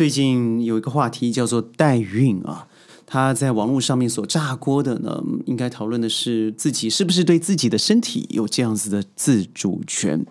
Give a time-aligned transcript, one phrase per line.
[0.00, 2.66] 最近有一个话题叫做代孕啊，
[3.04, 10.24] 他在网络上面所炸锅的呢，应该讨论的是自己是不是对自己的身体有这样子的自主权。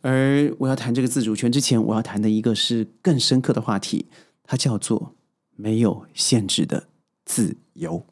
[0.00, 4.06] 而我要谈这个自主权之前，我要谈的一个是更深刻的话题，
[4.42, 5.14] 它叫做
[5.54, 6.84] 没有限制的
[7.26, 8.02] 自由。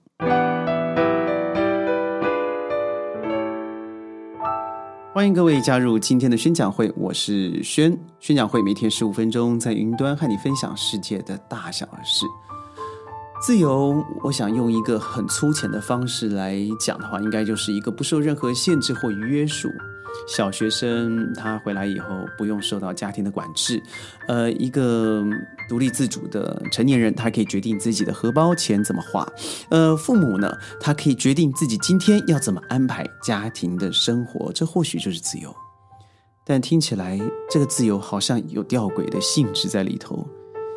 [5.15, 7.99] 欢迎各位加入今天的宣讲会，我是轩。
[8.21, 12.27] 宣讲会每天十五分钟，在云端和你分享世界的大小事。
[13.41, 19.71] 自由，我想用一个很粗浅的方式来讲的话，应该就是一个不受任何限制或约束。
[20.27, 23.83] 小学生他回来以后不用受到家庭的管制，
[24.27, 25.25] 呃，一个
[25.69, 29.27] 独立自主的成年人，他可以决定自己的荷包钱怎么花。
[29.69, 30.51] 呃，父母呢，
[30.81, 35.55] 他可以决定自己今天要怎么安排家庭的生活，这或许就是自由。
[36.45, 40.27] 但听起来这个自由好像有吊诡的性质在里头，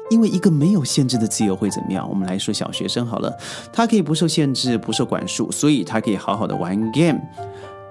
[0.09, 2.05] 因为一个没有限制的自由会怎么样？
[2.09, 3.33] 我们来说小学生好了，
[3.71, 7.21] 他可以不受限制、不受管束，所以他可以好好的玩 game。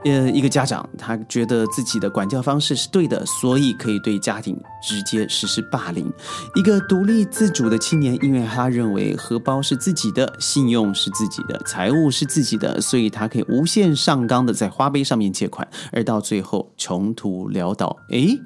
[0.04, 6.10] 呃，一个家长他觉得自己的管教方式是对的，所以可以对家庭直接实施霸凌。
[6.54, 17.94] 一个独立自主的青年，因为他认为荷包是自己的，信用是自己的，财务是自己的，所以他可以无限上纲的在花呗上面借款，而到最后穷途潦倒。
[18.10, 18.40] 诶，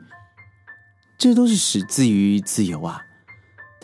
[1.16, 3.00] 这都是始自于自由啊。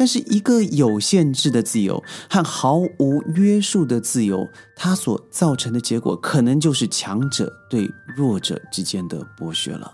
[0.00, 9.92] 但是，一个有限制的自由和毫无约束的自由，它所造成的结果，可能就是强者对弱者之间的剥削了。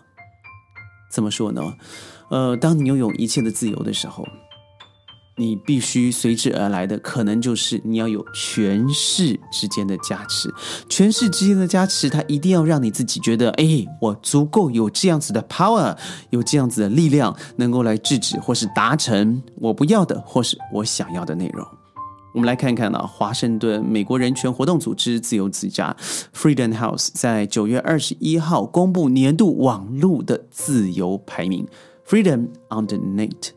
[1.11, 1.61] 怎么说呢？
[2.31, 4.25] 呃，当你拥有一切的自由的时候。
[5.39, 10.51] 你必须随之而来的，可能就是你要有权势之间的加持。
[10.89, 15.95] 权势之间的加持，它一定要让你自己觉得，哎，我足够有这样子的 power，
[16.31, 21.67] 有这样子的力量，能够来制止或是达成我不要的或是我想要的内容。
[22.33, 25.95] 我们来看看呢，华盛顿美国人权活动组织自由之家
[26.35, 31.67] （Freedom House） 在九月二十一号公布年度网络的自由排名
[32.07, 33.56] （Freedom on the Net）。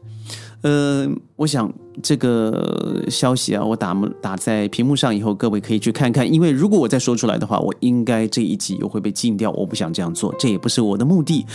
[0.62, 1.72] 呃，我想
[2.03, 6.30] 这个消息啊，我打打在屏幕上以后，各位可以去看看。
[6.30, 9.52] 因为如果我再说出来的话，我应该这一集又会被禁掉。
[9.52, 11.46] 我不想这样做，这也不是我的目的。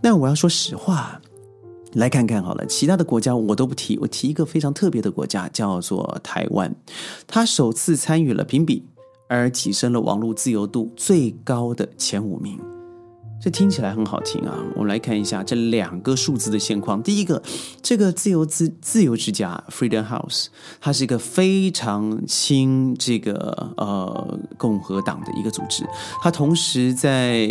[0.00, 1.20] 那我要说实话，
[1.92, 6.74] 来看看好了，其他的国家我都不提，我提一个非常特别的国家，叫做台湾。
[7.26, 8.82] 它首次参与了评比，
[9.28, 12.58] 而跻身了网络自由度最高的前五名。
[13.44, 14.56] 这听起来很好听啊！
[14.74, 17.02] 我们来看一下这两个数字的现况。
[17.02, 17.42] 第一个，
[17.82, 20.46] 这个自由自自由之家 （Freedom House）
[20.80, 25.84] 它是一个非常亲这个呃共和党的一个组织。
[26.22, 27.46] 它同时在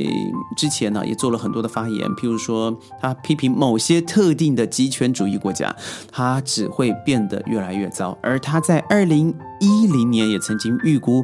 [0.58, 5.75] 之前呢也做了很多的发言，譬如说，他批评某些特定的极权主义国家，
[6.12, 8.18] 它只会变得越来越糟。
[8.24, 11.24] 而他在二零一零年也曾经预估，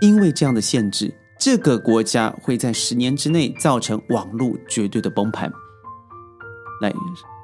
[0.00, 1.14] 因为这样的限制。
[1.38, 5.50] 这个国家会在十年之内造成网络绝对的崩盘。
[6.80, 6.92] 来，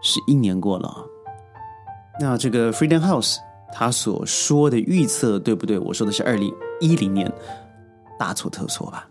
[0.02, 1.06] 是一年过了，
[2.20, 3.36] 那这个 Freedom House
[3.72, 5.78] 他所说的预测对不对？
[5.78, 7.32] 我说的是二零一零年，
[8.18, 9.08] 大错特错吧？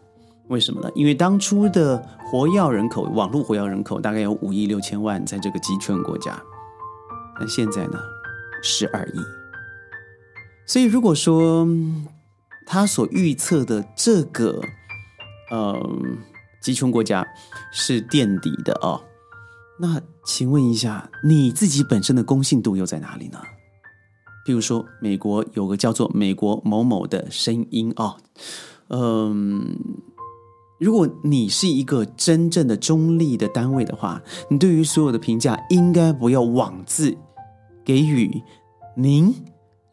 [0.50, 0.90] 为什么呢？
[0.96, 6.38] 因为当初的活跃人口，网络活跃人口大概有五亿六千万，在这个集权国家，
[7.40, 8.00] 那现在呢，
[8.62, 9.20] 十二亿。
[10.66, 11.68] 所以如果说，
[12.66, 14.62] 他所预测的这个，
[15.52, 16.18] 嗯，
[16.62, 17.26] 集权国家
[17.72, 19.02] 是垫底的哦。
[19.80, 23.42] 那请问一下，你自己本身的公信度又在哪里呢？
[24.46, 28.18] 比如说，美国有个叫做“美国某某”的声音哦，
[28.90, 29.78] 嗯，
[30.80, 37.18] 如果你是一个真正的中立的单位的话，你对于所有的评价应该不要妄自
[37.86, 38.42] 给予
[38.96, 39.34] 您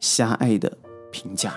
[0.01, 0.79] 狭隘的
[1.13, 1.55] 评价。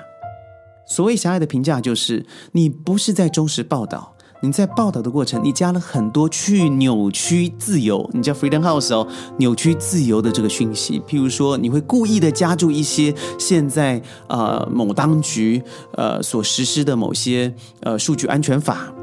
[0.93, 9.07] 所谓狭隘的评价，就是你不是在忠实报道，你在报道的过程，你加了很多去扭曲自由，你叫 Freedom House 哦，
[9.39, 11.01] 扭曲自由的这个讯息。
[11.07, 15.63] 譬如说，你会故意的加注一些现在呃某当局
[15.93, 18.93] 呃所实施的某些呃数据安全法，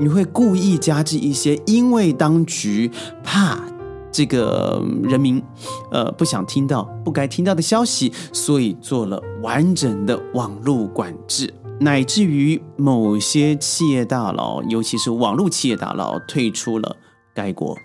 [0.00, 2.90] 你会故意加之一些，因为当局
[3.22, 3.73] 怕。
[4.14, 5.42] 这个人民，
[5.90, 16.96] 呃，不想听到不该听到的消息，所以做了完整的网络管制，乃至于某些企业大佬，尤其是网络企业大佬，退出了
[17.34, 17.76] 该国。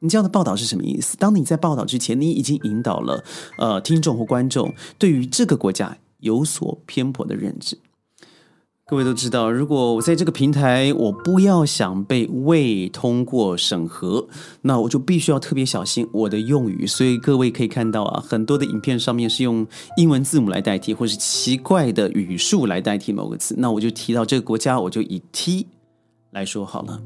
[0.00, 1.16] 你这样的报道是什么意思？
[1.16, 3.24] 当你在报道之前，你已经引导了
[3.56, 7.78] 呃听众或观众对于这个国家有所偏颇的认知。
[8.88, 14.28] 各位都知道，如果我在这个平台，我不要想被未通过审核，
[14.62, 16.86] 那我就必须要特别小心我的用语。
[16.86, 19.66] 所以各位可以看到啊，很多的影片上面是用
[19.96, 25.66] 英文字母来代替，或是奇怪的语数来代替某个词，那我就提到这个国家，我就以 T。
[26.36, 27.00] 来说好了，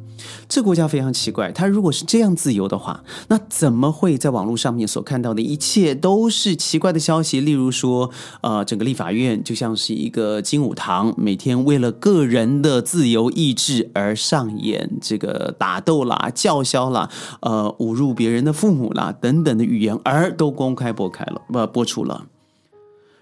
[0.49, 1.53] 这国家非常奇怪。
[1.53, 7.41] 它如果是这样自由的话，那怎么会在网络上面所看到的一切都是奇怪的消息？
[7.41, 8.11] 例如说，
[8.41, 17.09] 呃，整个立法院就像是一个金武堂，每天为了个人的自由意志而上演这个打斗啦、叫嚣啦、
[17.43, 22.27] 呃，侮辱别人的父母啦等等的语言，而都公开播开了，不播出了。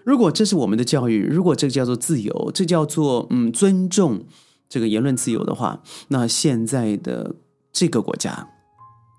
[0.03, 4.21] 如果这是我们的教育，如果这叫做自由，这叫做嗯尊重。
[4.69, 7.35] 这个言论自由的话，那现在的
[7.73, 8.47] 这个国家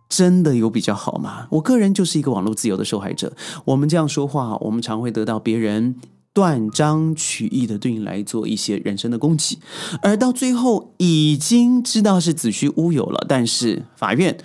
[0.09, 1.49] 真的有比较好吗？
[1.51, 3.33] 我个人就是一个网络自由的受害者。
[3.65, 5.97] 我们这样说话，我们常会得到别人
[6.33, 9.59] 断章取义的对你来做一些人身的攻击，
[10.03, 13.27] 而到最后已经知道是子虚乌有了。
[13.29, 14.39] 但是法院、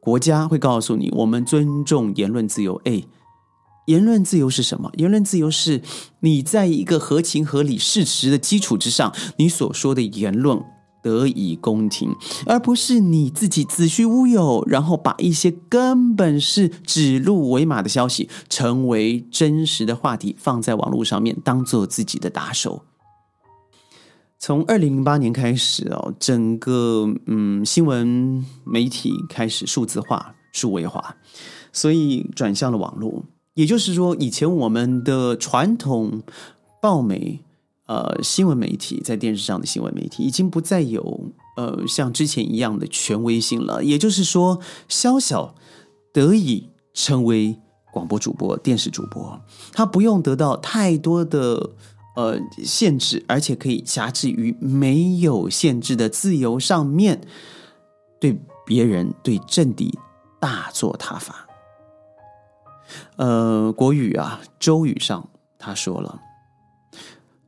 [0.00, 2.80] 国家会告诉你，我们尊重言论自由。
[2.84, 3.04] 哎。
[3.90, 4.88] 言论自由是什么？
[4.98, 5.82] 言论自由是
[6.20, 10.62] 你在一个合情合理事实的基础之上，你所说的言论
[11.02, 12.14] 得以公听，
[12.46, 22.84] 而不是你自己子虚乌有，然后把一些根本是指鹿为马的消息，成为真实的话题，放在网络上面，当做自己的打手。
[24.38, 31.16] 从二零零八年开始哦，整个嗯新闻媒体开始数字化、数位化，
[31.72, 33.24] 所以转向了网络。
[33.54, 36.22] 也就是说，以前我们的传统
[36.80, 37.40] 报媒、
[37.86, 43.82] 呃新闻媒体，在电视上的新闻媒体，已经不再有呃像之前一样的权威性了。
[43.84, 45.54] 也就是说，小小
[46.12, 47.58] 得以成为
[47.92, 49.40] 广播主播、电视主播，
[49.72, 51.70] 他不用得到太多的
[52.14, 57.20] 呃限制，而且可以辖制于没有限制的自由上面，
[58.20, 59.98] 对别人、对政敌
[60.38, 61.48] 大做他法。
[63.16, 65.28] 呃，国语啊，周语上
[65.58, 66.20] 他说了：“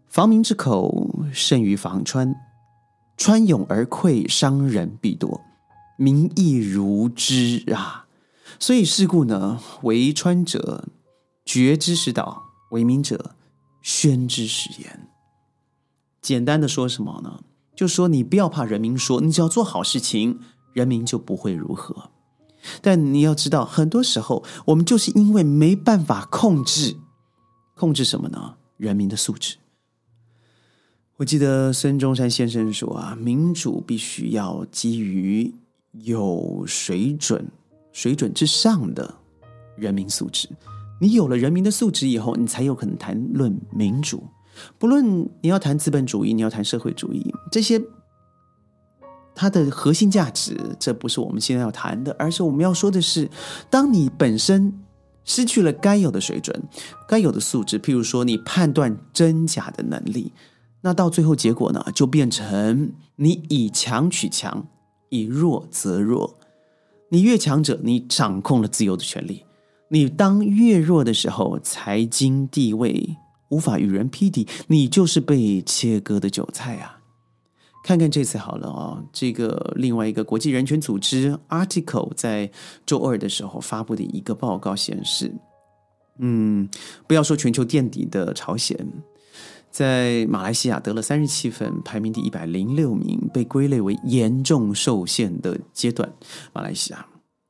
[0.09, 2.35] 防民之口甚于防川，
[3.17, 5.41] 川涌而溃，伤人必多，
[5.97, 8.07] 民亦如之啊。
[8.59, 10.89] 所以是故呢，为川者
[11.45, 13.35] 决之使导，为民者
[13.83, 15.09] 宣之使言。
[16.21, 17.41] 简单的说什么呢？
[17.75, 20.39] 就说你不要怕人民说，你只要做好事情，
[20.73, 22.11] 人民就不会如何。”
[22.81, 26.97] 但你要知道，很多时候我们就是因为没办法控制，
[27.75, 28.55] 控制什么呢？
[28.77, 29.57] 人民的素质。
[31.17, 35.55] 我记得孙中山先生说啊，民主必须要基于
[35.93, 37.47] 有水准、
[37.93, 39.15] 水准之上的
[39.77, 40.49] 人民素质。
[41.01, 44.25] 你有了人民的素质以后，你才有可能谈论民主。
[44.79, 47.83] 不论你要谈资本主义，你要谈社会主义，这些。
[49.35, 53.31] 它的核心价值，这不是我们现在要谈的，而是我们要说的是，
[53.71, 54.73] 当你本身
[55.25, 56.63] 失去了该有的水准、
[57.09, 60.33] 该有的素质，譬如说你判断真假的能力，
[60.81, 64.67] 那到最后结果呢，就变成你以强取强，
[65.11, 66.39] 以弱则弱。
[67.11, 69.45] 你越强者，你掌控了自由的权利；
[69.89, 73.17] 你当越弱的时候，财经地位
[73.51, 77.02] 无法与人匹敌，你就是被切割的韭菜啊！
[77.83, 82.49] 看看这次好了哦，这个另外一个国际人权组织 Article 在
[82.87, 85.35] 周二的时候发布的一个报告显示，
[86.21, 86.69] 嗯，
[87.09, 88.87] 不要说全球垫底的朝鲜，
[89.69, 96.09] 在马来西亚得了三十七分，排名第一百零六名，被归类为严重受限的阶段。
[96.53, 97.05] 马来西亚，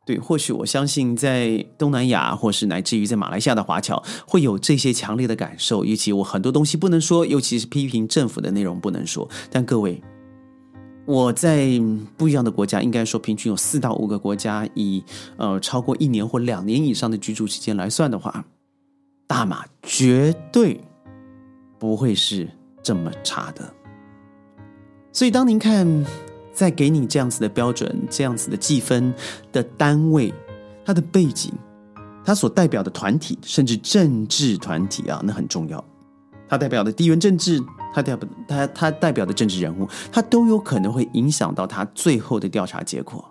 [0.06, 5.84] 对，或许我相信在东南亚，或是乃至于在马来西亚的华侨，会有这些强烈的感受。
[5.84, 9.28] 尤其我很多东西不能说，尤其是批评政府的内容不能说。
[9.50, 10.02] 但各位。
[11.04, 11.68] 我在
[12.16, 15.02] 不一样的国家，应该说平均有四到五个国家，以
[15.37, 18.44] 呃超过一年或两年以上的居住期间来算的话，
[19.26, 20.80] 大马绝对
[21.78, 22.49] 不会是
[22.82, 23.75] 这么差的。
[25.12, 26.06] 所以，当您看
[26.54, 29.12] 在给你这样子的标准、这样子的计分
[29.50, 30.32] 的单位，
[30.85, 31.52] 它的背景、
[32.25, 35.85] 它所代表的团体，甚至政治团体啊，那很重要。
[36.52, 37.59] 它代表的地缘政治。
[37.94, 43.23] 他代表他他代表的政治人物，他都有可能会影响到他最后的调查结果，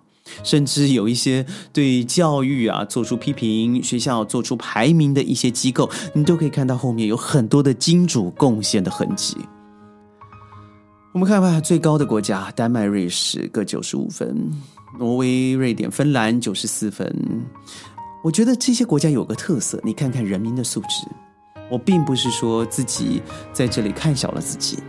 [0.43, 9.35] 甚至有一些对教育啊做出批评、学校做出排名的一些机构，你都可以看到后面有很多的金主贡献的痕迹。
[11.11, 14.51] 我们看看最高的国家，丹麦、瑞士各九十五分，
[14.99, 17.11] 挪威、瑞典、芬兰九十四分。
[18.23, 21.07] 我觉得这些国家有个特色，你看看人民的素质。
[21.71, 23.21] 我并不是说自己
[23.53, 24.79] 在这里看小了自己，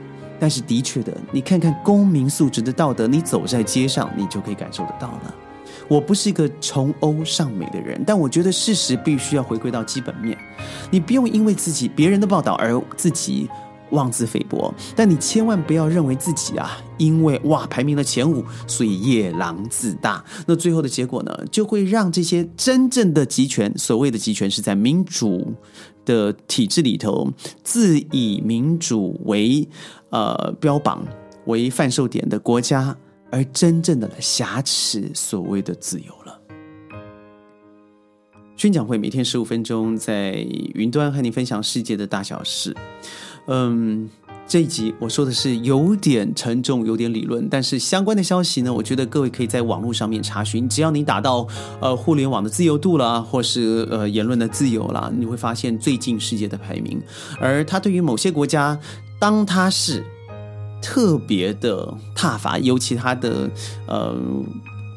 [0.41, 5.35] 但是的确的，你看看公民素质的道德，你走在街上，你就可以感受得到了。
[5.89, 10.37] 我不是一个崇欧尚美的人，但我觉得事实必须要回归到基本面。
[10.91, 13.49] 你不用因为自己别人的报道而自己
[13.91, 20.25] 妄自菲薄，但你千万不要认为自己啊，因为哇排名了前五，所以夜郎自大。
[20.47, 25.53] 那最后的结果呢，就会让这些真正的集权，所谓的集权是在民主
[26.04, 27.32] 的体制里头，
[27.62, 29.68] 自以民主为
[30.11, 31.06] 呃标榜
[31.47, 32.97] 为贩售点的国家。
[33.35, 36.38] 而真正的瑕疵，所谓的自由了。
[38.59, 40.35] 宣讲会每天十五分钟，在
[40.75, 42.76] 云端和你分享世界的大小事。
[43.47, 44.11] 嗯，
[44.52, 50.68] 这一集我说的是有点沉重，有点理论，但是相关的消息呢，我觉得各位可以在网络上面查询。
[50.68, 51.49] 只要你打到
[51.80, 57.00] 呃互联网的自由度啦，或是呃言论的自由啦，你会发现最近世界的排名。
[57.40, 58.78] 而它对于某些国家，
[59.18, 60.04] 当它是。
[60.82, 63.49] 特别的踏伐，尤其它的
[63.87, 64.14] 呃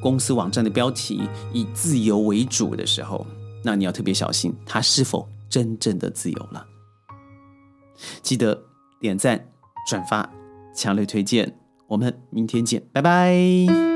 [0.01, 1.21] 公司网站的标题
[1.53, 3.25] 以自由为主的时候，
[3.63, 6.65] 那你要特别小心，它是否真正的自由了。
[8.21, 8.61] 记得
[9.05, 9.39] 点赞、
[9.87, 10.27] 转发、
[10.73, 11.53] 强烈推荐，
[11.85, 13.94] 我们明天见，拜拜。